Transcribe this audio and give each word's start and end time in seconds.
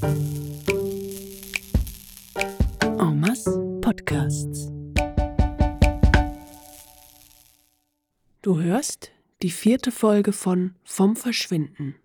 En 0.00 0.20
masse 3.20 3.50
Podcasts. 3.80 4.70
Du 8.42 8.60
hörst 8.60 9.10
die 9.42 9.50
vierte 9.50 9.90
Folge 9.90 10.32
von 10.32 10.76
Vom 10.84 11.16
Verschwinden. 11.16 11.96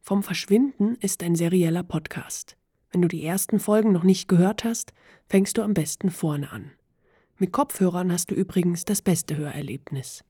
Vom 0.00 0.22
Verschwinden 0.24 0.96
ist 0.96 1.22
ein 1.22 1.36
serieller 1.36 1.84
Podcast. 1.84 2.56
Wenn 2.90 3.02
du 3.02 3.08
die 3.08 3.24
ersten 3.24 3.60
Folgen 3.60 3.92
noch 3.92 4.02
nicht 4.02 4.28
gehört 4.28 4.64
hast, 4.64 4.92
fängst 5.28 5.56
du 5.58 5.62
am 5.62 5.74
besten 5.74 6.10
vorne 6.10 6.50
an. 6.50 6.72
Mit 7.38 7.52
Kopfhörern 7.52 8.10
hast 8.10 8.30
du 8.30 8.34
übrigens 8.34 8.84
das 8.84 9.02
beste 9.02 9.36
Hörerlebnis. 9.36 10.24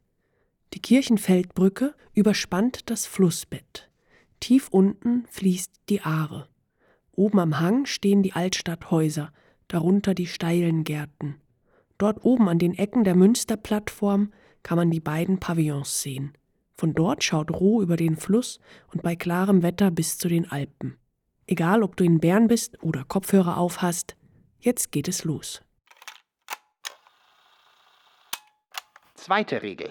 Die 0.74 0.80
Kirchenfeldbrücke 0.80 1.94
überspannt 2.12 2.90
das 2.90 3.06
Flussbett. 3.06 3.88
Tief 4.40 4.68
unten 4.68 5.24
fließt 5.30 5.72
die 5.88 6.02
Aare. 6.02 6.48
Oben 7.16 7.38
am 7.38 7.58
Hang 7.58 7.86
stehen 7.86 8.22
die 8.22 8.34
Altstadthäuser, 8.34 9.32
darunter 9.68 10.14
die 10.14 10.26
steilen 10.26 10.84
Gärten. 10.84 11.40
Dort 11.96 12.24
oben 12.24 12.48
an 12.48 12.58
den 12.58 12.74
Ecken 12.74 13.04
der 13.04 13.14
Münsterplattform 13.14 14.32
kann 14.62 14.76
man 14.76 14.90
die 14.90 15.00
beiden 15.00 15.40
Pavillons 15.40 16.02
sehen. 16.02 16.36
Von 16.76 16.92
dort 16.92 17.24
schaut 17.24 17.50
Roh 17.50 17.80
über 17.80 17.96
den 17.96 18.16
Fluss 18.16 18.60
und 18.92 19.02
bei 19.02 19.16
klarem 19.16 19.62
Wetter 19.62 19.90
bis 19.90 20.18
zu 20.18 20.28
den 20.28 20.50
Alpen. 20.50 20.98
Egal, 21.46 21.82
ob 21.82 21.96
du 21.96 22.04
in 22.04 22.20
Bern 22.20 22.48
bist 22.48 22.82
oder 22.82 23.04
Kopfhörer 23.04 23.56
auf 23.56 23.80
hast, 23.80 24.14
jetzt 24.60 24.92
geht 24.92 25.08
es 25.08 25.24
los. 25.24 25.62
Zweite 29.14 29.62
Regel. 29.62 29.90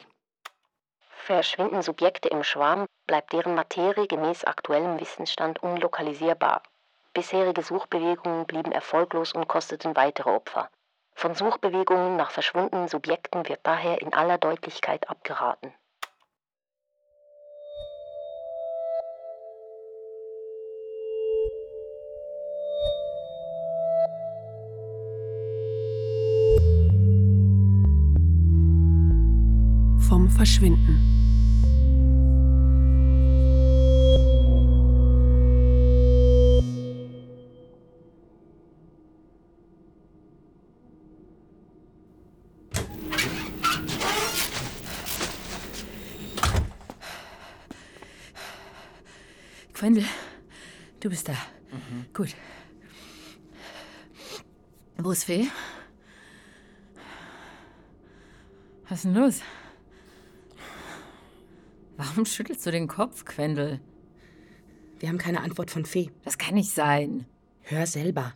Verschwinden 1.10 1.82
Subjekte 1.82 2.30
im 2.30 2.44
Schwarm, 2.44 2.86
bleibt 3.08 3.34
deren 3.34 3.56
Materie 3.56 4.06
gemäß 4.06 4.44
aktuellem 4.44 5.00
Wissensstand 5.00 5.64
unlokalisierbar. 5.64 6.62
Bisherige 7.16 7.64
Suchbewegungen 7.64 8.46
blieben 8.46 8.74
erfolglos 8.74 9.32
und 9.32 9.48
kosteten 9.48 9.96
weitere 9.96 10.30
Opfer. 10.32 10.70
Von 11.14 11.34
Suchbewegungen 11.34 12.18
nach 12.18 12.30
verschwundenen 12.30 12.90
Subjekten 12.90 13.48
wird 13.48 13.62
daher 13.64 14.02
in 14.02 14.14
aller 14.14 14.38
Deutlichkeit 14.38 15.10
abgeraten. 15.10 15.74
Vom 30.10 30.30
Verschwinden. 30.30 31.25
Du 51.06 51.10
bist 51.12 51.30
da. 51.30 51.36
Gut. 52.14 52.36
Wo 54.98 55.12
ist 55.12 55.26
Fee? 55.26 55.48
Was 58.90 59.00
ist 59.00 59.06
denn 59.06 59.14
los? 59.14 59.42
Warum 61.98 62.26
schüttelst 62.26 62.66
du 62.66 62.72
den 62.72 62.88
Kopf, 62.88 63.24
Quendel? 63.24 63.80
Wir 65.00 65.10
haben 65.10 65.18
keine 65.20 65.42
Antwort 65.42 65.70
von 65.70 65.86
Fee. 65.86 66.12
Das 66.24 66.40
kann 66.40 66.56
nicht 66.56 66.74
sein. 66.74 67.26
Hör 67.62 67.86
selber. 67.86 68.34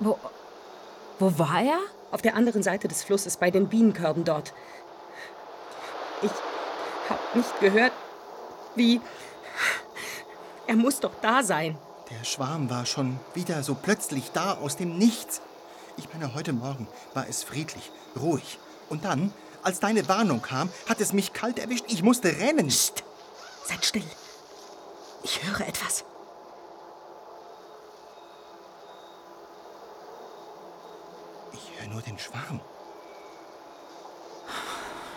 Wo, 0.00 0.18
wo 1.18 1.38
war 1.38 1.62
er? 1.62 1.78
Auf 2.10 2.20
der 2.20 2.36
anderen 2.36 2.62
Seite 2.62 2.88
des 2.88 3.04
Flusses, 3.04 3.38
bei 3.38 3.50
den 3.50 3.68
Bienenkörben 3.68 4.24
dort. 4.24 4.52
Nicht 7.36 7.60
gehört, 7.60 7.92
wie. 8.76 9.00
Er 10.66 10.74
muss 10.74 11.00
doch 11.00 11.12
da 11.20 11.42
sein. 11.42 11.76
Der 12.10 12.24
Schwarm 12.24 12.70
war 12.70 12.86
schon 12.86 13.20
wieder 13.34 13.62
so 13.62 13.74
plötzlich 13.74 14.32
da 14.32 14.54
aus 14.54 14.78
dem 14.78 14.96
Nichts. 14.96 15.42
Ich 15.98 16.08
meine, 16.12 16.34
heute 16.34 16.54
Morgen 16.54 16.88
war 17.12 17.28
es 17.28 17.44
friedlich, 17.44 17.92
ruhig. 18.18 18.58
Und 18.88 19.04
dann, 19.04 19.34
als 19.62 19.80
deine 19.80 20.08
Warnung 20.08 20.40
kam, 20.40 20.70
hat 20.88 21.00
es 21.02 21.12
mich 21.12 21.34
kalt 21.34 21.58
erwischt. 21.58 21.84
Ich 21.88 22.02
musste 22.02 22.28
rennen. 22.28 22.68
Psst. 22.68 23.04
Seid 23.64 23.84
still. 23.84 24.04
Ich 25.22 25.42
höre 25.42 25.60
etwas. 25.68 26.04
Ich 31.52 31.80
höre 31.80 31.88
nur 31.92 32.00
den 32.00 32.18
Schwarm. 32.18 32.60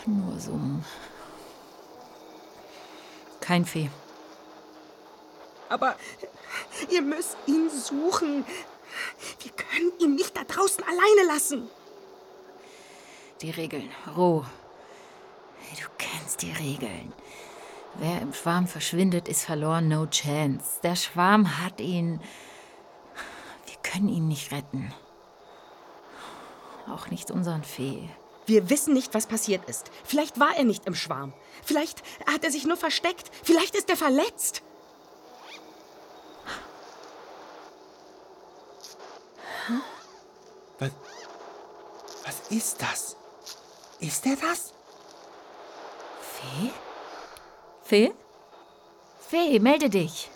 Nur 0.05 0.37
so. 0.37 0.59
Kein 3.49 3.65
Fee. 3.65 3.89
Aber 5.69 5.95
ihr 6.91 7.01
müsst 7.01 7.35
ihn 7.47 7.67
suchen. 7.67 8.45
Wir 9.39 9.51
können 9.53 9.91
ihn 9.99 10.13
nicht 10.13 10.37
da 10.37 10.43
draußen 10.43 10.83
alleine 10.83 11.33
lassen. 11.33 11.67
Die 13.41 13.49
Regeln. 13.49 13.89
Roh. 14.15 14.45
Du 15.81 15.87
kennst 15.97 16.43
die 16.43 16.51
Regeln. 16.51 17.11
Wer 17.95 18.21
im 18.21 18.33
Schwarm 18.35 18.67
verschwindet, 18.67 19.27
ist 19.27 19.45
verloren. 19.45 19.87
No 19.87 20.05
chance. 20.05 20.79
Der 20.83 20.95
Schwarm 20.95 21.59
hat 21.59 21.81
ihn. 21.81 22.21
Wir 23.65 23.77
können 23.81 24.09
ihn 24.09 24.27
nicht 24.27 24.51
retten. 24.51 24.93
Auch 26.87 27.07
nicht 27.07 27.31
unseren 27.31 27.63
Fee. 27.63 28.09
Wir 28.49 28.67
wissen 28.71 28.95
nicht, 28.95 29.13
was 29.13 29.27
passiert 29.27 29.69
ist. 29.69 29.91
Vielleicht 30.03 30.39
war 30.39 30.55
er 30.57 30.63
nicht 30.63 30.87
im 30.87 30.95
Schwarm. 30.95 31.33
Vielleicht 31.63 32.01
hat 32.25 32.43
er 32.43 32.49
sich 32.49 32.65
nur 32.65 32.77
versteckt. 32.77 33.29
Vielleicht 33.43 33.75
ist 33.75 33.87
er 33.91 33.95
verletzt. 33.95 34.63
Was, 40.79 40.89
was 42.25 42.49
ist 42.49 42.81
das? 42.81 43.15
Ist 43.99 44.25
er 44.25 44.35
das? 44.37 44.73
Fee? 46.33 46.71
Fee? 47.83 48.13
Fee, 49.29 49.59
melde 49.59 49.91
dich. 49.91 50.31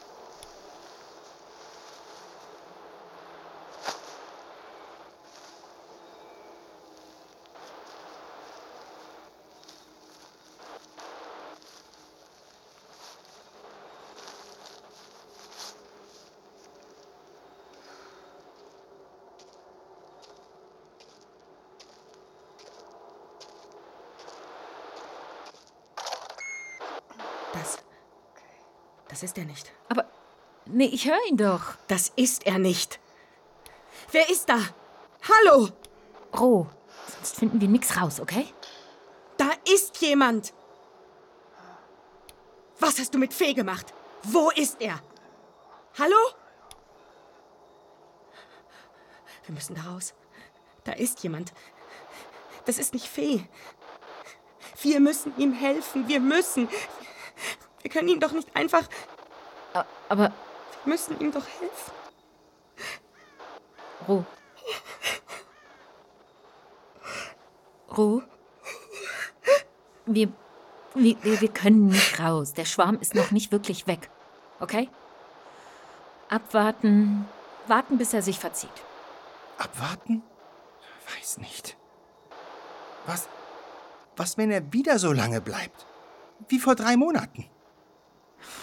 Das. 27.54 27.78
Das 29.08 29.24
ist 29.24 29.38
er 29.38 29.46
nicht. 29.46 29.72
Aber. 29.90 30.06
Nee, 30.66 30.86
ich 30.86 31.08
höre 31.08 31.26
ihn 31.30 31.38
doch. 31.38 31.76
Das 31.88 32.12
ist 32.16 32.46
er 32.46 32.58
nicht. 32.58 33.00
Wer 34.12 34.30
ist 34.30 34.50
da? 34.50 34.60
Hallo! 35.28 35.70
Roh. 36.38 36.68
Sonst 37.16 37.36
finden 37.38 37.62
wir 37.62 37.68
nichts 37.68 38.00
raus, 38.00 38.20
okay? 38.20 38.48
Da 39.38 39.52
ist 39.74 40.02
jemand! 40.02 40.54
Was 42.80 43.00
hast 43.00 43.14
du 43.14 43.18
mit 43.18 43.34
Fee 43.34 43.54
gemacht? 43.54 43.94
Wo 44.24 44.50
ist 44.52 44.82
er? 44.82 45.02
Hallo? 45.98 46.18
Wir 49.46 49.56
müssen 49.56 49.76
da 49.76 49.84
raus. 49.84 50.14
Da 50.84 50.94
ist 50.94 51.24
jemand. 51.24 51.54
Das 52.66 52.78
ist 52.78 52.94
nicht 52.94 53.08
Fee. 53.08 53.48
Wir 54.82 55.00
müssen 55.00 55.34
ihm 55.38 55.54
helfen. 55.54 56.08
Wir 56.08 56.20
müssen. 56.20 56.68
Wir 57.84 57.92
können 57.92 58.08
ihn 58.08 58.20
doch 58.20 58.32
nicht 58.32 58.56
einfach. 58.56 58.88
Aber, 60.10 60.32
Wir 60.84 60.94
müssen 60.94 61.20
ihm 61.20 61.32
doch 61.32 61.46
helfen. 61.46 61.92
Roh. 67.96 68.24
Wir, 70.06 70.30
wir, 70.96 71.24
wir 71.24 71.42
wir 71.42 71.48
können 71.50 71.88
nicht 71.88 72.20
raus. 72.20 72.54
Der 72.54 72.66
Schwarm 72.66 72.98
ist 73.00 73.16
noch 73.16 73.32
nicht 73.32 73.52
wirklich 73.52 73.86
weg. 73.86 74.10
Okay? 74.60 74.90
Abwarten. 76.30 77.28
Warten, 77.68 77.98
bis 77.98 78.14
er 78.14 78.22
sich 78.22 78.40
verzieht. 78.40 78.72
Abwarten? 79.58 80.24
Weiß 81.16 81.38
nicht. 81.38 81.78
Was, 83.06 83.28
was, 84.16 84.38
wenn 84.38 84.52
er 84.52 84.74
wieder 84.74 85.00
so 85.00 85.12
lange 85.12 85.42
bleibt? 85.42 85.86
Wie 86.48 86.60
vor 86.60 86.76
drei 86.76 86.98
Monaten. 86.98 87.46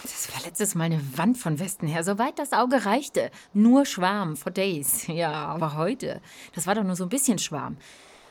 Das 0.03 0.33
war 0.33 0.41
letztes 0.43 0.75
Mal 0.75 0.85
eine 0.85 1.17
Wand 1.17 1.37
von 1.37 1.59
Westen 1.59 1.87
her, 1.87 2.03
soweit 2.03 2.39
das 2.39 2.53
Auge 2.53 2.85
reichte. 2.85 3.31
Nur 3.53 3.85
Schwarm, 3.85 4.35
for 4.35 4.51
days. 4.51 5.07
Ja, 5.07 5.31
aber 5.31 5.75
heute, 5.75 6.21
das 6.53 6.67
war 6.67 6.75
doch 6.75 6.83
nur 6.83 6.95
so 6.95 7.03
ein 7.03 7.09
bisschen 7.09 7.39
Schwarm. 7.39 7.77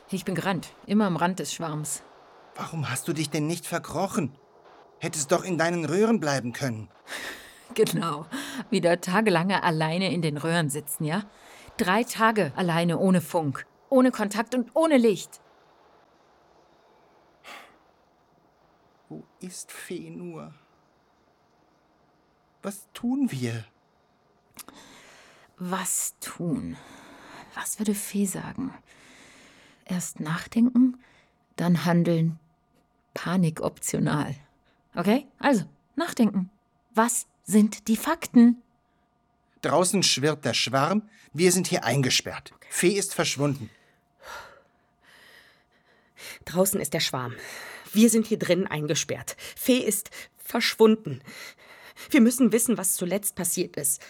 Ich 0.09 0.25
bin 0.25 0.35
gerannt, 0.35 0.73
immer 0.87 1.05
am 1.05 1.15
Rand 1.15 1.39
des 1.39 1.53
Schwarms. 1.53 2.03
Warum 2.55 2.89
hast 2.89 3.07
du 3.07 3.13
dich 3.13 3.29
denn 3.29 3.47
nicht 3.47 3.65
verkrochen? 3.65 4.35
Hättest 4.99 5.31
doch 5.31 5.43
in 5.43 5.57
deinen 5.57 5.85
Röhren 5.85 6.19
bleiben 6.19 6.53
können. 6.53 6.89
Genau, 7.73 8.25
wieder 8.69 8.99
tagelange 8.99 9.63
alleine 9.63 10.11
in 10.11 10.21
den 10.21 10.35
Röhren 10.35 10.69
sitzen, 10.69 11.05
ja? 11.05 11.23
Drei 11.77 12.03
Tage 12.03 12.51
alleine 12.57 12.97
ohne 12.97 13.21
Funk, 13.21 13.65
ohne 13.89 14.11
Kontakt 14.11 14.55
und 14.55 14.71
ohne 14.75 14.97
Licht. 14.97 15.39
Wo 19.07 19.23
ist 19.39 19.71
Fee 19.71 20.09
nur? 20.09 20.53
Was 22.61 22.87
tun 22.93 23.31
wir? 23.31 23.65
Was 25.57 26.13
tun? 26.19 26.77
Was 27.55 27.79
würde 27.79 27.95
Fee 27.95 28.25
sagen? 28.25 28.73
Erst 29.85 30.19
nachdenken, 30.19 30.97
dann 31.55 31.85
handeln. 31.85 32.39
Panik 33.13 33.61
optional. 33.61 34.35
Okay, 34.95 35.27
also 35.39 35.65
nachdenken. 35.95 36.49
Was 36.93 37.25
sind 37.43 37.87
die 37.87 37.97
Fakten? 37.97 38.61
Draußen 39.61 40.03
schwirrt 40.03 40.45
der 40.45 40.53
Schwarm, 40.53 41.09
wir 41.33 41.51
sind 41.51 41.67
hier 41.67 41.83
eingesperrt. 41.83 42.53
Fee 42.69 42.93
ist 42.97 43.13
verschwunden. 43.13 43.69
Draußen 46.45 46.79
ist 46.79 46.93
der 46.93 46.99
Schwarm. 46.99 47.35
Wir 47.93 48.09
sind 48.09 48.27
hier 48.27 48.39
drinnen 48.39 48.67
eingesperrt. 48.67 49.35
Fee 49.55 49.77
ist 49.79 50.09
verschwunden. 50.37 51.21
Wir 52.09 52.21
müssen 52.21 52.51
wissen, 52.51 52.77
was 52.77 52.95
zuletzt 52.95 53.35
passiert 53.35 53.77
ist. 53.77 54.01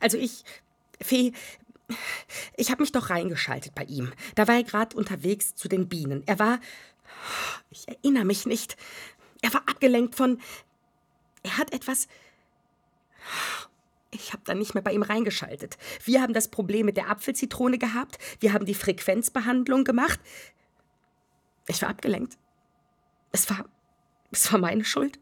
Also 0.00 0.18
ich, 0.18 0.44
Fee, 1.00 1.32
ich 2.56 2.70
habe 2.70 2.82
mich 2.82 2.92
doch 2.92 3.10
reingeschaltet 3.10 3.74
bei 3.74 3.84
ihm. 3.84 4.12
Da 4.34 4.48
war 4.48 4.56
er 4.56 4.64
gerade 4.64 4.96
unterwegs 4.96 5.54
zu 5.54 5.68
den 5.68 5.88
Bienen. 5.88 6.22
Er 6.26 6.38
war, 6.38 6.60
ich 7.70 7.86
erinnere 7.88 8.24
mich 8.24 8.46
nicht, 8.46 8.76
er 9.42 9.54
war 9.54 9.62
abgelenkt 9.68 10.14
von, 10.14 10.40
er 11.42 11.58
hat 11.58 11.72
etwas, 11.72 12.08
ich 14.10 14.32
habe 14.32 14.42
dann 14.44 14.58
nicht 14.58 14.74
mehr 14.74 14.82
bei 14.82 14.92
ihm 14.92 15.02
reingeschaltet. 15.02 15.76
Wir 16.04 16.22
haben 16.22 16.32
das 16.32 16.48
Problem 16.48 16.86
mit 16.86 16.96
der 16.96 17.10
Apfelzitrone 17.10 17.78
gehabt. 17.78 18.18
Wir 18.40 18.52
haben 18.52 18.66
die 18.66 18.74
Frequenzbehandlung 18.74 19.84
gemacht. 19.84 20.20
Ich 21.68 21.82
war 21.82 21.88
abgelenkt. 21.88 22.36
Es 23.32 23.50
war, 23.50 23.66
es 24.30 24.50
war 24.52 24.58
meine 24.58 24.84
Schuld. 24.84 25.18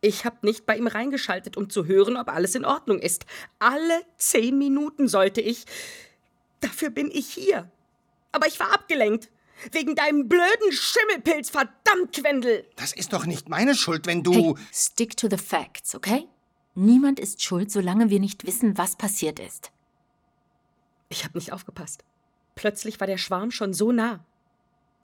Ich 0.00 0.24
habe 0.24 0.38
nicht 0.42 0.64
bei 0.64 0.76
ihm 0.76 0.86
reingeschaltet, 0.86 1.56
um 1.56 1.68
zu 1.68 1.86
hören, 1.86 2.16
ob 2.16 2.28
alles 2.28 2.54
in 2.54 2.64
Ordnung 2.64 2.98
ist. 2.98 3.26
Alle 3.58 4.02
zehn 4.16 4.56
Minuten 4.56 5.08
sollte 5.08 5.40
ich. 5.40 5.66
Dafür 6.60 6.90
bin 6.90 7.10
ich 7.10 7.28
hier. 7.28 7.70
Aber 8.32 8.46
ich 8.46 8.58
war 8.60 8.72
abgelenkt. 8.72 9.30
Wegen 9.72 9.94
deinem 9.94 10.26
blöden 10.26 10.72
Schimmelpilz, 10.72 11.50
verdammt, 11.50 12.14
Quendel! 12.14 12.66
Das 12.76 12.94
ist 12.94 13.12
doch 13.12 13.26
nicht 13.26 13.50
meine 13.50 13.74
Schuld, 13.74 14.06
wenn 14.06 14.22
du. 14.22 14.32
Hey, 14.32 14.54
stick 14.72 15.18
to 15.18 15.28
the 15.28 15.36
facts, 15.36 15.94
okay? 15.94 16.26
Niemand 16.74 17.20
ist 17.20 17.42
schuld, 17.42 17.70
solange 17.70 18.08
wir 18.08 18.20
nicht 18.20 18.46
wissen, 18.46 18.78
was 18.78 18.96
passiert 18.96 19.38
ist. 19.38 19.70
Ich 21.10 21.24
habe 21.24 21.36
nicht 21.36 21.52
aufgepasst. 21.52 22.04
Plötzlich 22.54 23.00
war 23.00 23.06
der 23.06 23.18
Schwarm 23.18 23.50
schon 23.50 23.74
so 23.74 23.92
nah. 23.92 24.24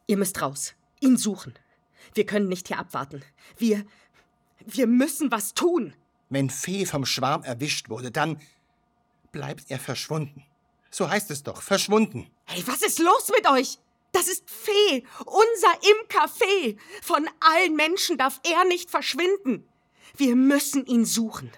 Ihr 0.06 0.16
müsst 0.16 0.40
raus. 0.40 0.74
Ihn 1.00 1.18
suchen. 1.18 1.54
Wir 2.14 2.24
können 2.24 2.48
nicht 2.48 2.68
hier 2.68 2.78
abwarten. 2.78 3.22
Wir. 3.58 3.84
Wir 4.66 4.86
müssen 4.86 5.30
was 5.30 5.54
tun. 5.54 5.94
Wenn 6.28 6.50
Fee 6.50 6.86
vom 6.86 7.06
Schwarm 7.06 7.44
erwischt 7.44 7.88
wurde, 7.88 8.10
dann 8.10 8.40
bleibt 9.30 9.70
er 9.70 9.78
verschwunden. 9.78 10.44
So 10.90 11.08
heißt 11.08 11.30
es 11.30 11.42
doch, 11.42 11.62
verschwunden. 11.62 12.28
Hey, 12.46 12.62
was 12.66 12.82
ist 12.82 12.98
los 12.98 13.30
mit 13.34 13.48
euch? 13.48 13.78
Das 14.12 14.28
ist 14.28 14.48
Fee, 14.48 15.04
unser 15.24 15.90
Imker 16.00 16.28
Fee. 16.28 16.76
Von 17.02 17.28
allen 17.40 17.76
Menschen 17.76 18.16
darf 18.16 18.40
er 18.44 18.64
nicht 18.64 18.90
verschwinden. 18.90 19.68
Wir 20.16 20.34
müssen 20.34 20.86
ihn 20.86 21.04
suchen. 21.04 21.52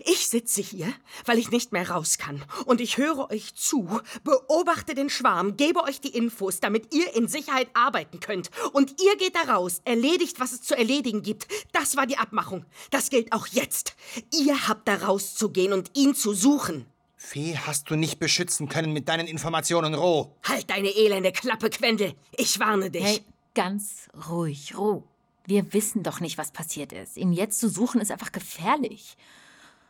Ich 0.00 0.28
sitze 0.28 0.60
hier, 0.62 0.92
weil 1.24 1.38
ich 1.38 1.50
nicht 1.50 1.72
mehr 1.72 1.90
raus 1.90 2.18
kann. 2.18 2.44
Und 2.66 2.80
ich 2.80 2.96
höre 2.96 3.30
euch 3.30 3.54
zu, 3.54 4.00
beobachte 4.24 4.94
den 4.94 5.10
Schwarm, 5.10 5.56
gebe 5.56 5.82
euch 5.82 6.00
die 6.00 6.16
Infos, 6.16 6.60
damit 6.60 6.94
ihr 6.94 7.14
in 7.14 7.28
Sicherheit 7.28 7.68
arbeiten 7.74 8.20
könnt. 8.20 8.50
Und 8.72 9.00
ihr 9.00 9.16
geht 9.16 9.34
da 9.34 9.52
raus, 9.52 9.80
erledigt, 9.84 10.40
was 10.40 10.52
es 10.52 10.62
zu 10.62 10.76
erledigen 10.76 11.22
gibt. 11.22 11.46
Das 11.72 11.96
war 11.96 12.06
die 12.06 12.18
Abmachung. 12.18 12.64
Das 12.90 13.10
gilt 13.10 13.32
auch 13.32 13.46
jetzt. 13.48 13.94
Ihr 14.32 14.68
habt 14.68 14.88
da 14.88 14.96
rauszugehen 14.96 15.72
und 15.72 15.90
ihn 15.96 16.14
zu 16.14 16.34
suchen. 16.34 16.86
Fee 17.16 17.58
hast 17.58 17.90
du 17.90 17.96
nicht 17.96 18.20
beschützen 18.20 18.68
können 18.68 18.92
mit 18.92 19.08
deinen 19.08 19.26
Informationen 19.26 19.94
roh. 19.94 20.36
Halt 20.44 20.70
deine 20.70 20.88
elende 20.88 21.32
Klappe, 21.32 21.68
Quendel. 21.68 22.14
Ich 22.36 22.60
warne 22.60 22.90
dich. 22.90 23.04
Hey, 23.04 23.20
ganz 23.54 24.08
ruhig, 24.28 24.78
Ruh. 24.78 25.02
Wir 25.44 25.72
wissen 25.72 26.02
doch 26.02 26.20
nicht, 26.20 26.38
was 26.38 26.52
passiert 26.52 26.92
ist. 26.92 27.16
Ihn 27.16 27.32
jetzt 27.32 27.58
zu 27.58 27.68
suchen 27.68 28.00
ist 28.00 28.12
einfach 28.12 28.32
gefährlich. 28.32 29.16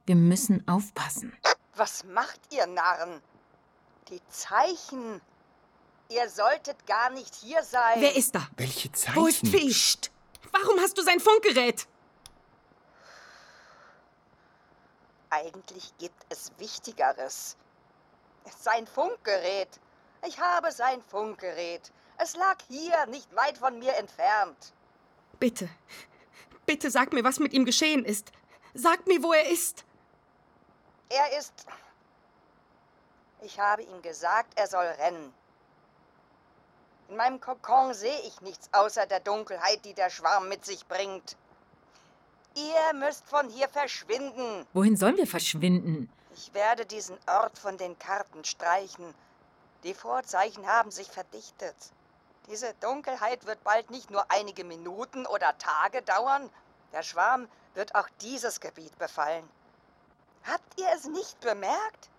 Wir 0.09 0.17
müssen 0.17 0.67
aufpassen. 0.67 1.37
Was 1.75 2.03
macht 2.03 2.41
ihr 2.51 2.67
Narren? 2.67 3.21
Die 4.09 4.23
Zeichen. 4.31 5.21
Ihr 6.09 6.31
solltet 6.31 6.87
gar 6.87 7.11
nicht 7.11 7.35
hier 7.35 7.63
sein. 7.63 8.01
Wer 8.01 8.17
ist 8.17 8.35
da? 8.35 8.49
Welche 8.57 8.91
Zeichen? 8.91 9.17
Wo 9.17 9.27
ist? 9.27 9.43
Psst. 9.43 10.11
Warum 10.51 10.81
hast 10.81 10.97
du 10.97 11.03
sein 11.03 11.21
Funkgerät? 11.21 11.87
Eigentlich 15.29 15.93
gibt 15.99 16.25
es 16.31 16.53
Wichtigeres. 16.57 17.59
Sein 18.59 18.87
Funkgerät. 18.87 19.69
Ich 20.27 20.41
habe 20.41 20.73
sein 20.73 21.03
Funkgerät. 21.03 21.93
Es 22.17 22.35
lag 22.35 22.57
hier, 22.69 23.05
nicht 23.09 23.37
weit 23.37 23.59
von 23.59 23.79
mir 23.79 23.95
entfernt. 23.99 24.73
Bitte, 25.39 25.69
bitte 26.65 26.91
sag 26.91 27.13
mir, 27.13 27.25
was 27.25 27.39
mit 27.41 27.53
ihm 27.53 27.67
geschehen 27.67 28.07
ist. 28.07 28.33
Sag 28.73 29.07
mir, 29.07 29.23
wo 29.23 29.35
er 29.35 29.51
ist. 29.51 29.85
Er 31.09 31.39
ist. 31.39 31.67
Ich 33.41 33.59
habe 33.59 33.83
ihm 33.83 34.03
gesagt, 34.03 34.59
er 34.59 34.67
soll 34.67 34.85
rennen. 34.87 35.33
In 37.09 37.17
meinem 37.17 37.41
Kokon 37.41 37.95
sehe 37.95 38.21
ich 38.21 38.41
nichts 38.43 38.69
außer 38.73 39.07
der 39.07 39.21
Dunkelheit, 39.21 39.85
die 39.85 39.95
der 39.95 40.11
Schwarm 40.11 40.49
mit 40.49 40.65
sich 40.65 40.87
bringt. 40.87 41.37
Ihr 42.55 42.95
müsst 42.95 43.25
von 43.27 43.49
hier 43.49 43.69
verschwinden. 43.69 44.67
Wohin 44.75 44.97
sollen 44.97 45.17
wir 45.17 45.27
verschwinden? 45.27 46.13
Ich 46.35 46.53
werde 46.53 46.85
diesen 46.85 47.17
Ort 47.27 47.59
von 47.59 47.79
den 47.79 47.99
Karten 47.99 48.45
streichen. 48.45 49.15
Die 49.85 49.95
Vorzeichen 49.95 50.67
haben 50.67 50.91
sich 50.91 51.09
verdichtet. 51.09 51.77
Diese 52.49 52.75
Dunkelheit 52.81 53.47
wird 53.47 53.63
bald 53.65 53.91
nicht 53.91 54.11
nur 54.11 54.31
einige 54.31 54.65
Minuten 54.65 55.25
oder 55.27 55.57
Tage 55.59 56.03
dauern. 56.03 56.51
Der 56.93 57.03
Schwarm 57.03 57.49
wird 57.75 57.95
auch 57.95 58.09
dieses 58.21 58.61
Gebiet 58.61 58.97
befallen. 58.99 59.49
Habt 60.45 60.81
ihr 60.81 60.89
es 60.95 61.05
nicht 61.05 61.41
bemerkt? 61.41 62.11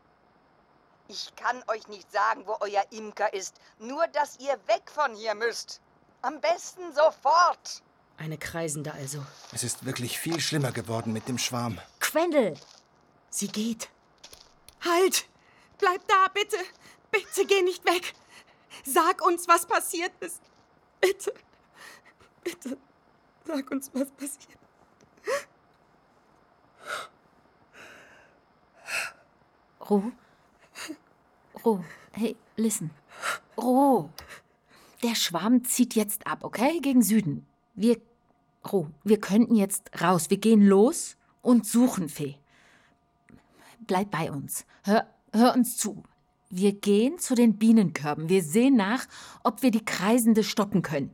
Ich 1.08 1.36
kann 1.36 1.64
euch 1.68 1.88
nicht 1.88 2.12
sagen, 2.12 2.46
wo 2.46 2.56
euer 2.60 2.84
Imker 2.92 3.34
ist, 3.34 3.56
nur 3.80 4.06
dass 4.08 4.40
ihr 4.40 4.60
weg 4.68 4.92
von 4.94 5.16
hier 5.16 5.34
müsst. 5.34 5.82
Am 6.22 6.40
besten 6.40 6.94
sofort. 6.94 7.82
Eine 8.18 8.38
Kreisende 8.38 8.94
also. 8.94 9.26
Es 9.52 9.64
ist 9.64 9.86
wirklich 9.86 10.20
viel 10.20 10.40
schlimmer 10.40 10.72
geworden 10.72 11.14
mit 11.14 11.28
dem 11.28 11.38
Schwarm. 11.38 11.80
Quendel! 12.00 12.60
Sie 13.30 13.48
geht. 13.48 13.90
Halt! 14.84 15.28
Bleib 15.78 16.08
da, 16.08 16.28
bitte! 16.34 16.58
Bitte 17.12 17.46
geh 17.46 17.62
nicht 17.62 17.86
weg! 17.86 18.14
Sag 18.86 19.26
uns, 19.26 19.48
was 19.48 19.66
passiert 19.66 20.12
ist. 20.20 20.42
Bitte. 21.00 21.34
Bitte. 22.44 22.78
Sag 23.46 23.72
uns, 23.72 23.90
was 23.94 24.12
passiert. 24.12 24.60
Ruh? 29.90 30.12
Ruh, 31.66 31.84
hey, 32.14 32.36
listen. 32.56 32.92
Ruh. 33.58 34.10
Der 35.04 35.16
Schwarm 35.16 35.64
zieht 35.64 35.96
jetzt 35.96 36.28
ab, 36.28 36.44
okay? 36.44 36.80
Gegen 36.82 37.02
Süden. 37.02 37.46
Wir. 37.74 37.98
Ruh, 38.72 38.88
wir 39.04 39.20
könnten 39.20 39.56
jetzt 39.56 39.90
raus. 40.02 40.30
Wir 40.30 40.38
gehen 40.38 40.66
los 40.66 41.18
und 41.42 41.66
suchen 41.66 42.10
Fee. 42.10 42.36
Bleib 43.80 44.12
bei 44.12 44.32
uns. 44.32 44.66
Hör, 44.84 45.08
hör 45.34 45.54
uns 45.56 45.78
zu. 45.78 46.04
Wir 46.50 46.74
gehen 46.74 47.20
zu 47.20 47.36
den 47.36 47.58
Bienenkörben. 47.58 48.28
Wir 48.28 48.44
sehen 48.44 48.76
nach, 48.76 49.08
ob 49.44 49.62
wir 49.62 49.72
die 49.72 49.86
Kreisende 49.86 50.44
stoppen 50.44 50.82
können. 50.82 51.14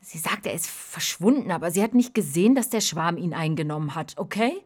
Sie 0.00 0.18
sagt, 0.18 0.44
er 0.44 0.52
ist 0.52 0.66
verschwunden, 0.66 1.50
aber 1.50 1.70
sie 1.70 1.82
hat 1.82 1.94
nicht 1.94 2.14
gesehen, 2.14 2.54
dass 2.54 2.68
der 2.68 2.82
Schwarm 2.82 3.16
ihn 3.16 3.32
eingenommen 3.32 3.94
hat, 3.94 4.18
okay? 4.18 4.62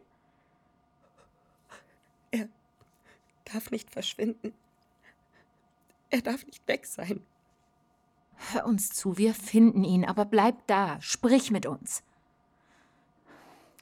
Er 2.31 2.49
darf 3.53 3.71
nicht 3.71 3.89
verschwinden. 3.91 4.53
Er 6.09 6.21
darf 6.21 6.45
nicht 6.45 6.67
weg 6.67 6.85
sein. 6.85 7.25
Hör 8.51 8.65
uns 8.65 8.89
zu, 8.89 9.17
wir 9.17 9.33
finden 9.33 9.83
ihn, 9.83 10.05
aber 10.05 10.25
bleib 10.25 10.65
da, 10.67 10.99
sprich 11.01 11.51
mit 11.51 11.65
uns. 11.65 12.03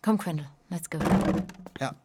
Komm, 0.01 0.17
Quendel, 0.17 0.49
let's 0.69 0.89
go. 0.89 0.97
Ja. 1.79 1.95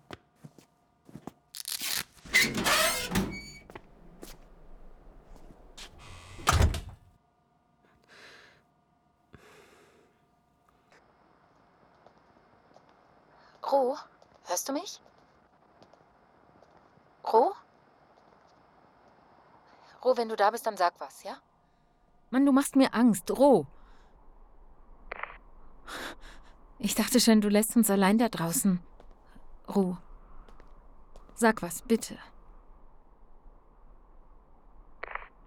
Ro, 13.71 13.97
hörst 14.45 14.69
du 14.69 14.75
mich? 14.75 15.01
Ro? 17.33 17.55
Ro, 20.05 20.17
wenn 20.17 20.29
du 20.29 20.37
da 20.37 20.51
bist, 20.51 20.67
dann 20.67 20.77
sag 20.77 20.99
was, 21.01 21.23
ja? 21.23 21.37
Mann, 22.31 22.45
du 22.45 22.53
machst 22.53 22.77
mir 22.77 22.95
Angst. 22.95 23.31
Ro. 23.31 23.67
Ich 26.79 26.95
dachte 26.95 27.21
schon, 27.21 27.41
du 27.41 27.49
lässt 27.49 27.77
uns 27.77 27.91
allein 27.91 28.19
da 28.19 28.29
draußen. 28.29 28.81
Ro. 29.69 29.97
Sag 31.35 31.63
was, 31.63 31.83
bitte. 31.83 32.19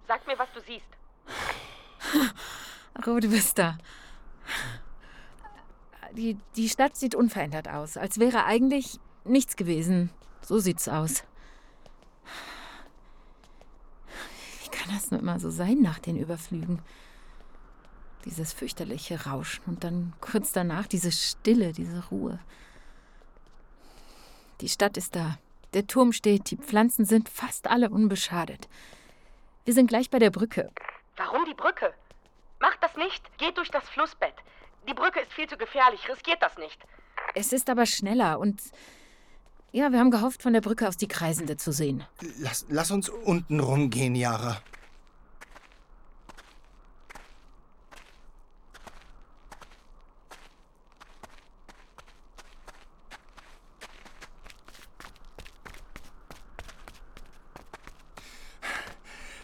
Sag 0.08 0.26
mir, 0.26 0.38
was 0.38 0.48
du 0.54 0.60
siehst. 0.60 0.86
Ro, 3.06 3.20
du 3.20 3.28
bist 3.28 3.58
da. 3.58 3.78
Die, 6.12 6.38
die 6.56 6.68
Stadt 6.68 6.96
sieht 6.96 7.14
unverändert 7.14 7.68
aus, 7.68 7.96
als 7.96 8.18
wäre 8.18 8.44
eigentlich 8.44 8.98
nichts 9.24 9.56
gewesen. 9.56 10.10
So 10.40 10.58
sieht's 10.58 10.88
aus. 10.88 11.24
Wie 14.62 14.68
kann 14.86 14.94
das 14.94 15.10
nur 15.10 15.20
immer 15.20 15.38
so 15.40 15.50
sein 15.50 15.80
nach 15.80 15.98
den 15.98 16.16
Überflügen? 16.16 16.80
Dieses 18.24 18.52
fürchterliche 18.52 19.26
Rauschen 19.26 19.62
und 19.66 19.84
dann 19.84 20.12
kurz 20.20 20.52
danach 20.52 20.86
diese 20.86 21.12
Stille, 21.12 21.72
diese 21.72 22.08
Ruhe. 22.08 22.38
Die 24.60 24.68
Stadt 24.68 24.96
ist 24.96 25.14
da. 25.14 25.38
Der 25.74 25.86
Turm 25.86 26.12
steht, 26.12 26.50
die 26.50 26.56
Pflanzen 26.56 27.04
sind 27.04 27.28
fast 27.28 27.68
alle 27.68 27.90
unbeschadet. 27.90 28.68
Wir 29.64 29.74
sind 29.74 29.88
gleich 29.88 30.10
bei 30.10 30.18
der 30.18 30.30
Brücke. 30.30 30.70
Warum 31.16 31.44
die 31.44 31.54
Brücke? 31.54 31.92
Macht 32.60 32.78
das 32.82 32.96
nicht. 32.96 33.22
Geht 33.38 33.58
durch 33.58 33.70
das 33.70 33.88
Flussbett. 33.88 34.34
Die 34.88 34.94
Brücke 34.94 35.20
ist 35.20 35.32
viel 35.32 35.48
zu 35.48 35.56
gefährlich. 35.56 36.08
Riskiert 36.08 36.40
das 36.40 36.56
nicht. 36.56 36.80
Es 37.34 37.52
ist 37.52 37.68
aber 37.68 37.86
schneller 37.86 38.38
und 38.38 38.62
ja, 39.72 39.92
wir 39.92 39.98
haben 39.98 40.10
gehofft, 40.10 40.42
von 40.42 40.52
der 40.52 40.60
Brücke 40.60 40.88
aus 40.88 40.96
die 40.96 41.08
Kreisende 41.08 41.56
zu 41.56 41.70
sehen. 41.70 42.04
Lass, 42.38 42.64
lass 42.68 42.90
uns 42.90 43.08
unten 43.08 43.60
rumgehen, 43.60 44.14
Yara. 44.14 44.62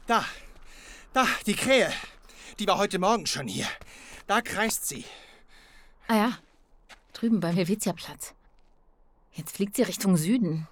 Da, 0.06 0.24
da, 1.12 1.26
die 1.46 1.54
Krähe. 1.54 1.92
Die 2.58 2.66
war 2.66 2.78
heute 2.78 2.98
Morgen 2.98 3.26
schon 3.26 3.46
hier. 3.46 3.66
Da 4.26 4.40
kreist 4.40 4.86
sie. 4.86 5.04
Ah 6.08 6.16
ja, 6.16 6.38
drüben 7.12 7.40
beim 7.40 7.54
Helvetia-Platz. 7.54 8.34
Jetzt 9.32 9.56
fliegt 9.56 9.76
sie 9.76 9.82
Richtung 9.82 10.16
Süden. 10.16 10.68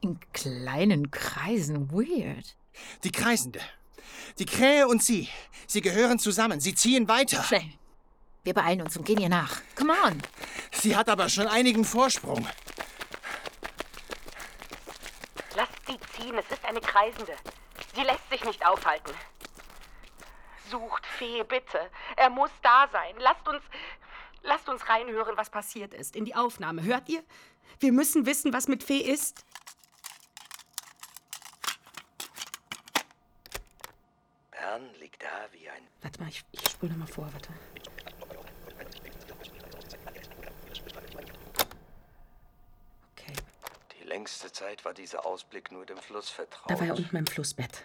In 0.00 0.18
kleinen 0.32 1.10
Kreisen. 1.10 1.90
Weird. 1.90 2.56
Die 3.04 3.12
Kreisende. 3.12 3.60
Die 4.38 4.44
Krähe 4.44 4.86
und 4.86 5.02
sie. 5.02 5.28
Sie 5.66 5.80
gehören 5.80 6.18
zusammen. 6.18 6.60
Sie 6.60 6.74
ziehen 6.74 7.08
weiter. 7.08 7.42
Schnell. 7.44 7.72
Wir 8.44 8.54
beeilen 8.54 8.82
uns 8.82 8.96
und 8.96 9.04
gehen 9.04 9.20
ihr 9.20 9.28
nach. 9.28 9.60
Come 9.74 9.94
on. 10.04 10.22
Sie 10.72 10.96
hat 10.96 11.08
aber 11.08 11.28
schon 11.28 11.46
einigen 11.46 11.84
Vorsprung. 11.84 12.46
Lasst 15.56 15.72
sie 15.86 15.98
ziehen. 16.16 16.34
Es 16.38 16.56
ist 16.56 16.64
eine 16.64 16.80
Kreisende. 16.80 17.34
Sie 17.98 18.04
lässt 18.04 18.30
sich 18.30 18.44
nicht 18.44 18.64
aufhalten. 18.64 19.12
Sucht 20.70 21.04
Fee, 21.04 21.42
bitte. 21.42 21.90
Er 22.14 22.30
muss 22.30 22.50
da 22.62 22.88
sein. 22.92 23.16
Lasst 23.18 23.48
uns. 23.48 23.60
Lasst 24.44 24.68
uns 24.68 24.88
reinhören, 24.88 25.36
was 25.36 25.50
passiert 25.50 25.92
ist. 25.94 26.14
In 26.14 26.24
die 26.24 26.36
Aufnahme. 26.36 26.84
Hört 26.84 27.08
ihr? 27.08 27.24
Wir 27.80 27.90
müssen 27.90 28.24
wissen, 28.24 28.52
was 28.52 28.68
mit 28.68 28.84
Fee 28.84 29.00
ist. 29.00 29.44
Bern 34.52 34.88
liegt 35.00 35.20
da 35.20 35.48
wie 35.50 35.68
ein 35.68 35.82
Warte 36.00 36.20
mal, 36.20 36.28
ich, 36.28 36.44
ich 36.52 36.68
spule 36.68 36.92
noch 36.92 36.98
mal 36.98 37.06
vor. 37.08 37.28
Warte. 37.32 37.48
Okay. 43.16 43.32
Die 43.92 44.04
längste 44.18 44.50
Zeit 44.50 44.84
war 44.84 44.94
dieser 44.94 45.24
Ausblick 45.24 45.70
nur 45.70 45.86
dem 45.86 45.98
Fluss 45.98 46.28
vertraut. 46.28 46.68
Da 46.68 46.80
war 46.80 46.88
er 46.88 46.96
unten 46.96 47.12
beim 47.12 47.26
Flussbett. 47.26 47.84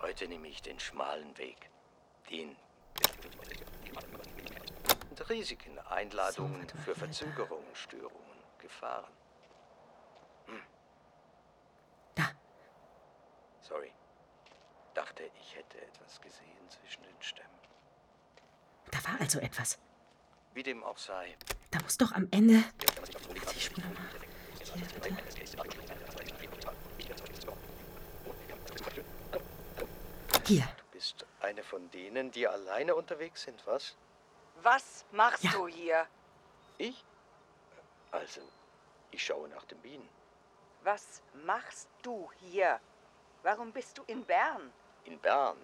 Heute 0.00 0.28
nehme 0.28 0.46
ich 0.46 0.62
den 0.62 0.78
schmalen 0.78 1.36
Weg. 1.38 1.56
Den 2.30 2.56
mit 5.10 5.28
Risiken, 5.28 5.76
Einladungen 5.80 6.68
So, 6.68 6.78
für. 6.84 6.94
Verzögerungen, 6.94 7.74
Störungen, 7.74 8.38
Gefahren. 8.58 9.12
Da. 12.14 12.30
Sorry. 13.60 13.92
Dachte, 14.94 15.24
ich 15.40 15.56
hätte 15.56 15.80
etwas 15.80 16.20
gesehen 16.20 16.68
zwischen 16.68 17.02
den 17.02 17.20
Stämmen. 17.20 17.48
Da 18.92 18.98
war 19.04 19.20
also 19.20 19.40
etwas. 19.40 19.78
Wie 20.54 20.62
dem 20.62 20.84
auch 20.84 20.98
sei, 20.98 21.36
Da 21.70 21.80
muss 21.80 21.96
doch 21.96 22.12
am 22.12 22.28
Ende. 22.30 22.62
Warte, 23.36 23.56
ich 23.56 23.64
spule 23.64 23.86
mal. 23.88 24.08
Hier, 26.98 27.14
bitte. 27.14 27.42
Hier. 30.46 30.68
du 30.76 30.84
bist 30.92 31.24
eine 31.40 31.62
von 31.62 31.90
denen, 31.90 32.30
die 32.30 32.46
alleine 32.46 32.94
unterwegs 32.94 33.42
sind, 33.42 33.64
was? 33.66 33.96
Was 34.62 35.04
machst 35.12 35.44
Ja. 35.44 35.52
du 35.52 35.66
hier? 35.68 36.06
Ich? 36.78 37.02
Also, 38.10 38.42
ich 39.10 39.24
schaue 39.24 39.48
nach 39.48 39.64
den 39.64 39.78
Bienen. 39.78 40.08
Was 40.82 41.22
machst 41.46 41.88
du 42.02 42.30
hier? 42.40 42.80
Warum 43.42 43.72
bist 43.72 43.96
du 43.98 44.02
in 44.06 44.24
Bern? 44.24 44.72
In 45.04 45.18
Bern. 45.18 45.56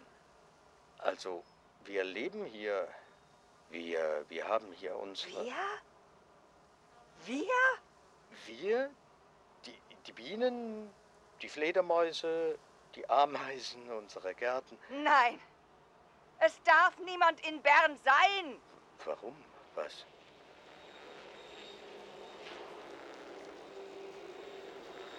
Also, 0.98 1.44
wir 1.84 2.04
leben 2.04 2.44
hier. 2.46 2.88
Wir, 3.70 4.24
wir 4.28 4.48
haben 4.48 4.72
hier 4.72 4.96
unsere. 4.96 5.44
Wir? 5.44 5.54
Wir? 7.26 7.44
Wir? 8.46 8.90
Die, 9.66 9.78
die 10.06 10.12
Bienen, 10.12 10.90
die 11.42 11.48
Fledermäuse, 11.48 12.58
die 12.94 13.08
Ameisen, 13.10 13.90
unsere 13.92 14.34
Gärten. 14.34 14.78
Nein. 14.88 15.38
Es 16.40 16.62
darf 16.62 16.96
niemand 16.98 17.44
in 17.46 17.60
Bern 17.60 17.98
sein. 18.04 18.60
Warum? 19.04 19.36
Was? 19.74 20.06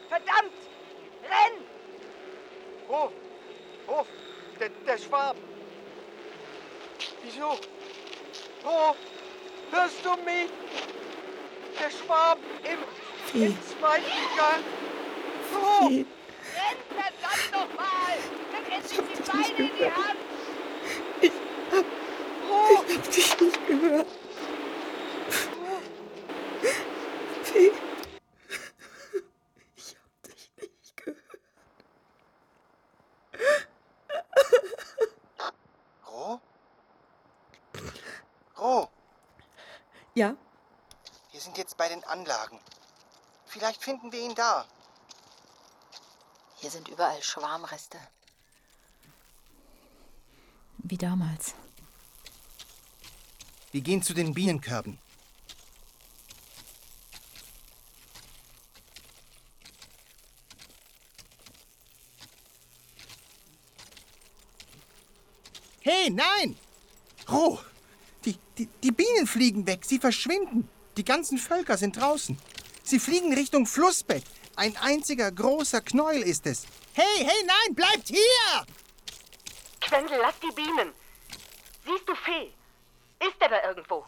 Verdammt! 0.07 0.53
Renn! 1.23 1.63
Ruf! 2.89 3.11
Ruf! 3.87 4.07
Der, 4.59 4.69
der 4.69 4.97
Schwab! 4.97 5.35
Wieso? 7.21 7.59
Ruf! 8.63 8.95
Hörst 9.71 10.03
du 10.03 10.11
mich? 10.23 10.49
Der 11.79 11.89
Schwab 11.91 12.39
im, 12.63 13.41
im 13.41 13.57
zweiten 13.61 14.37
Gang! 14.37 14.63
Ruf! 15.53 15.91
Renn, 15.91 16.05
verdammt 16.89 17.51
nochmal! 17.51 18.17
Nimm 18.51 18.65
endlich 18.73 18.99
die 18.99 19.31
Beine 19.31 19.69
in 19.69 19.77
die 19.77 19.91
Hand! 19.91 20.19
Ruf! 22.49 22.85
hab 23.09 23.11
dich 23.11 23.39
nicht 23.39 23.67
gehört. 23.67 24.07
Fee. 27.43 27.71
Ich 29.75 29.95
hab 29.95 30.23
dich 30.23 30.51
nicht 30.57 30.97
gehört. 30.97 31.37
Ro? 36.07 36.39
Ro, 38.57 38.89
Ja? 40.13 40.35
wir 41.31 41.39
sind 41.39 41.57
jetzt 41.57 41.77
bei 41.77 41.87
den 41.87 42.03
Anlagen. 42.03 42.59
Vielleicht 43.69 43.83
finden 43.83 44.11
wir 44.11 44.21
ihn 44.21 44.33
da. 44.33 44.65
Hier 46.55 46.71
sind 46.71 46.87
überall 46.87 47.21
Schwarmreste. 47.21 47.99
Wie 50.79 50.97
damals. 50.97 51.53
Wir 53.71 53.81
gehen 53.81 54.01
zu 54.01 54.15
den 54.15 54.33
Bienenkörben. 54.33 54.97
Hey, 65.81 66.09
nein! 66.09 66.57
Ro, 67.29 67.59
die, 68.25 68.35
Die, 68.57 68.65
die 68.65 68.91
Bienen 68.91 69.27
fliegen 69.27 69.67
weg, 69.67 69.85
sie 69.85 69.99
verschwinden. 69.99 70.67
Die 70.97 71.05
ganzen 71.05 71.37
Völker 71.37 71.77
sind 71.77 71.97
draußen. 71.97 72.35
Sie 72.89 72.99
fliegen 72.99 73.31
Richtung 73.35 73.67
Flussbett. 73.67 74.23
Ein 74.55 74.75
einziger 74.77 75.31
großer 75.31 75.79
Knäuel 75.79 76.23
ist 76.23 76.47
es. 76.47 76.65
Hey, 76.93 77.23
hey, 77.23 77.45
nein, 77.45 77.75
bleibt 77.75 78.07
hier! 78.07 78.65
Quendel, 79.79 80.17
lass 80.19 80.33
die 80.39 80.51
Bienen. 80.55 80.91
Siehst 81.85 82.09
du 82.09 82.15
Fee? 82.15 82.51
Ist 83.19 83.35
er 83.41 83.49
da 83.49 83.63
irgendwo? 83.67 84.07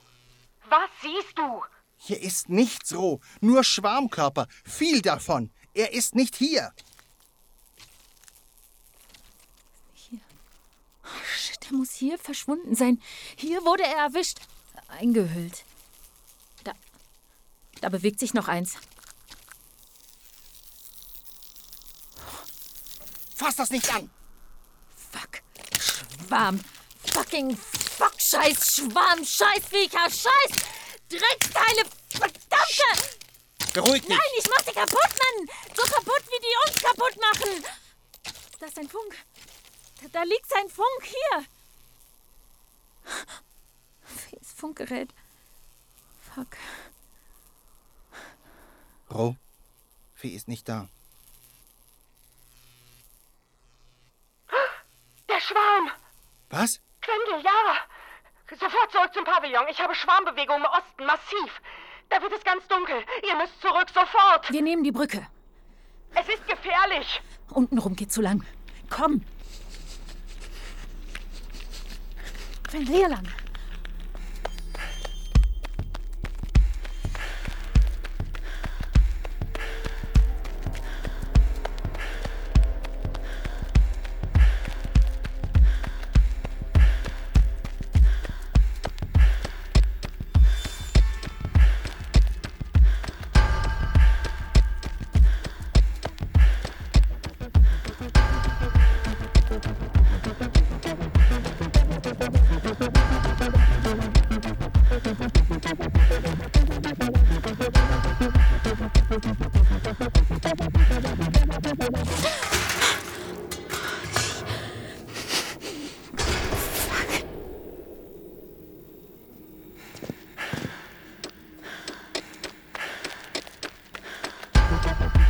Was 0.67 0.89
siehst 0.99 1.37
du? 1.37 1.63
Hier 1.97 2.19
ist 2.19 2.49
nichts 2.49 2.95
roh, 2.95 3.19
nur 3.39 3.63
Schwarmkörper. 3.63 4.47
Viel 4.65 5.03
davon. 5.03 5.51
Er 5.75 5.93
ist 5.93 6.15
nicht 6.15 6.35
hier. 6.35 6.73
Shit, 11.35 11.67
er 11.67 11.73
muss 11.73 11.91
hier 11.93 12.17
verschwunden 12.17 12.75
sein. 12.75 12.99
Hier 13.35 13.63
wurde 13.63 13.83
er 13.83 13.97
erwischt. 14.07 14.39
Eingehüllt. 14.87 15.65
Da. 17.81 17.89
Bewegt 17.89 18.19
sich 18.19 18.33
noch 18.33 18.47
eins. 18.47 18.77
Fass 23.35 23.55
das 23.55 23.71
nicht 23.71 23.93
an! 23.93 24.09
Fuck. 25.11 25.41
Schwarm. 26.27 26.63
Fucking 27.05 27.57
fuck. 27.57 28.13
Scheiß 28.17 28.75
Schwarm. 28.75 29.25
Scheißviecher. 29.25 30.09
Scheiß. 30.09 30.63
Drecksteile. 31.09 31.83
Verdammte. 32.09 33.17
Beruhig 33.73 34.01
dich! 34.01 34.09
Nein, 34.09 34.19
ich 34.37 34.47
mach 34.49 34.63
sie 34.63 34.73
kaputt, 34.73 34.93
Mann. 34.93 35.49
So 35.75 35.81
kaputt, 35.83 36.23
wie 36.27 36.39
die 36.39 36.69
uns 36.69 36.81
kaputt 36.81 37.15
machen. 37.19 37.65
Da 38.59 38.67
ist 38.67 38.77
ein 38.77 38.89
Funk. 38.89 39.17
Da, 40.01 40.07
da 40.11 40.23
liegt 40.23 40.47
sein 40.47 40.69
Funk. 40.69 41.03
Hier. 41.03 41.45
Funkgerät. 44.55 45.09
Fuck. 46.35 46.57
Ro, 49.21 49.35
Fee 50.15 50.29
ist 50.29 50.47
nicht 50.47 50.67
da. 50.67 50.87
Der 55.29 55.39
Schwarm. 55.39 55.91
Was? 56.49 56.79
Quendel, 57.01 57.43
ja. 57.43 58.57
Sofort 58.59 58.91
zurück 58.91 59.13
zum 59.13 59.23
Pavillon. 59.23 59.67
Ich 59.69 59.79
habe 59.79 59.93
Schwarmbewegungen 59.95 60.63
im 60.63 60.69
Osten, 60.71 61.05
massiv. 61.05 61.61
Da 62.09 62.21
wird 62.21 62.33
es 62.33 62.43
ganz 62.43 62.67
dunkel. 62.67 62.97
Ihr 63.27 63.35
müsst 63.37 63.61
zurück, 63.61 63.87
sofort. 63.93 64.51
Wir 64.51 64.61
nehmen 64.61 64.83
die 64.83 64.91
Brücke. 64.91 65.25
Es 66.15 66.27
ist 66.27 66.45
gefährlich. 66.47 67.21
Untenrum 67.51 67.95
geht 67.95 68.11
zu 68.11 68.21
lang. 68.21 68.43
Komm. 68.89 69.23
Wenn 72.71 72.85
hier 72.87 73.07
lang. 73.07 73.27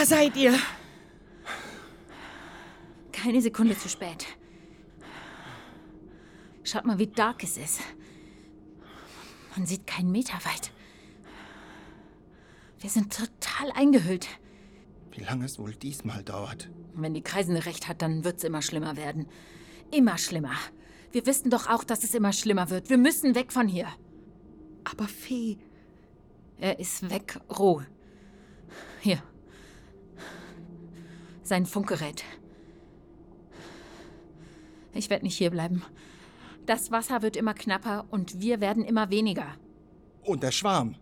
Da 0.00 0.06
seid 0.06 0.34
ihr. 0.34 0.58
Keine 3.12 3.42
Sekunde 3.42 3.76
zu 3.76 3.90
spät. 3.90 4.24
Schaut 6.64 6.86
mal, 6.86 6.98
wie 6.98 7.08
dark 7.08 7.44
es 7.44 7.58
ist. 7.58 7.80
Man 9.54 9.66
sieht 9.66 9.86
keinen 9.86 10.10
Meter 10.10 10.38
weit. 10.46 10.72
Wir 12.78 12.88
sind 12.88 13.14
total 13.14 13.72
eingehüllt. 13.74 14.26
Wie 15.10 15.20
lange 15.20 15.44
es 15.44 15.58
wohl 15.58 15.74
diesmal 15.74 16.22
dauert. 16.22 16.70
Wenn 16.94 17.12
die 17.12 17.20
Kreisende 17.20 17.66
recht 17.66 17.86
hat, 17.86 18.00
dann 18.00 18.24
wird's 18.24 18.42
immer 18.42 18.62
schlimmer 18.62 18.96
werden. 18.96 19.26
Immer 19.90 20.16
schlimmer. 20.16 20.56
Wir 21.12 21.26
wissen 21.26 21.50
doch 21.50 21.68
auch, 21.68 21.84
dass 21.84 22.04
es 22.04 22.14
immer 22.14 22.32
schlimmer 22.32 22.70
wird. 22.70 22.88
Wir 22.88 22.96
müssen 22.96 23.34
weg 23.34 23.52
von 23.52 23.68
hier. 23.68 23.88
Aber 24.82 25.06
Fee, 25.06 25.58
Er 26.58 26.78
ist 26.78 27.10
weg, 27.10 27.38
roh. 27.50 27.82
Hier. 29.00 29.22
Sein 31.50 31.66
Funkgerät. 31.66 32.22
Ich 34.94 35.10
werde 35.10 35.24
nicht 35.24 35.36
hierbleiben. 35.36 35.82
Das 36.64 36.92
Wasser 36.92 37.22
wird 37.22 37.36
immer 37.36 37.54
knapper 37.54 38.06
und 38.08 38.40
wir 38.40 38.60
werden 38.60 38.84
immer 38.84 39.10
weniger. 39.10 39.56
Und 40.22 40.44
der 40.44 40.52
Schwarm. 40.52 40.94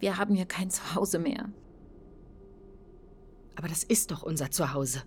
Wir 0.00 0.18
haben 0.18 0.34
hier 0.34 0.46
kein 0.46 0.68
Zuhause 0.68 1.20
mehr. 1.20 1.48
aber 3.54 3.68
das 3.68 3.84
ist 3.84 4.10
doch 4.10 4.24
unser 4.24 4.50
Zuhause. 4.50 5.04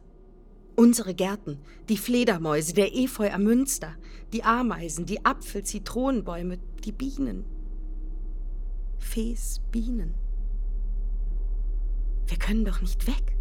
Unsere 0.78 1.13
Gärten, 1.13 1.60
die 1.89 1.97
Fledermäuse, 1.97 2.73
der 2.73 2.95
Efeu 2.95 3.30
am 3.30 3.43
Münster, 3.43 3.93
die 4.32 4.43
Ameisen, 4.43 5.06
die 5.06 5.26
Apfel, 5.26 5.63
Zitronenbäume, 5.63 6.60
die 6.86 6.93
Bienen. 6.93 7.43
Fees 9.00 9.60
Bienen. 9.69 10.13
Wir 12.28 12.39
können 12.39 12.63
doch 12.63 12.80
nicht 12.80 13.06
weg. 13.06 13.37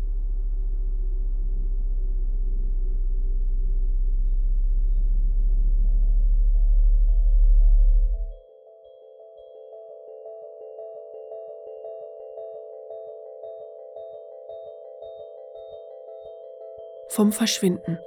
Vom 17.17 17.33
Verschwinden. 17.33 17.99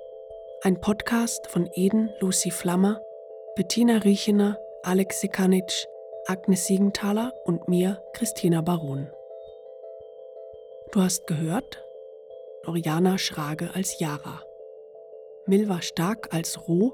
Ein 0.62 0.82
Podcast 0.82 1.48
von 1.48 1.67
Eden 1.74 2.13
Lucy 2.19 2.52
Flammer, 2.52 3.02
Bettina 3.56 3.98
Riechener, 3.98 4.60
Alex 4.84 5.22
Sekanic, 5.22 5.88
Agnes 6.28 6.67
Siegenthaler 6.67 7.34
und 7.43 7.67
mir, 7.67 8.04
Christina 8.13 8.62
Baron. 8.62 9.12
Du 10.91 11.02
hast 11.02 11.26
gehört 11.26 11.84
Oriana 12.67 13.17
Schrage 13.17 13.72
als 13.74 13.98
Yara, 14.00 14.43
Milva 15.48 15.82
Stark 15.82 16.32
als 16.32 16.67
Roh, 16.67 16.93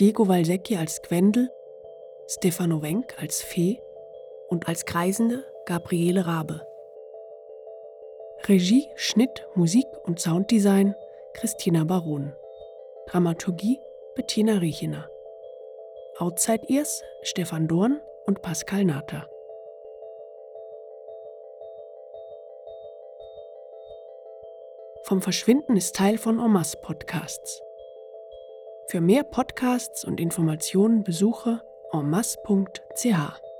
Diego 0.00 0.26
Walsecki 0.26 0.76
als 0.76 1.02
Gwendel, 1.02 1.50
Stefano 2.26 2.82
Wenk 2.82 3.14
als 3.20 3.42
Fee 3.42 3.80
und 4.48 4.66
als 4.66 4.86
Kreisende 4.86 5.44
Gabriele 5.66 6.26
Rabe. 6.26 6.66
Regie, 8.48 8.88
Schnitt, 8.96 9.46
Musik 9.54 9.86
und 10.02 10.18
Sounddesign 10.18 10.96
Christina 11.34 11.84
Baron. 11.84 12.34
Dramaturgie 13.06 13.80
Bettina 14.14 14.58
Riechener. 14.58 15.08
Outside 16.18 16.62
Ears 16.68 17.02
Stefan 17.22 17.66
Dorn 17.66 18.00
und 18.26 18.42
Pascal 18.42 18.84
Natter. 18.84 19.28
Vom 25.04 25.20
Verschwinden 25.20 25.76
ist 25.76 25.96
Teil 25.96 26.18
von 26.18 26.38
Omas 26.38 26.80
Podcasts. 26.80 27.60
Für 28.88 29.00
mehr 29.00 29.24
Podcasts 29.24 30.04
und 30.04 30.20
Informationen 30.20 31.02
besuche 31.02 31.62
enmas.ch. 31.92 33.51